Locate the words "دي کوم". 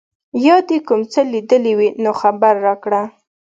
0.67-1.01